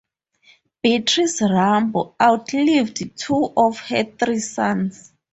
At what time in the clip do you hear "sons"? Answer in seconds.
4.39-5.13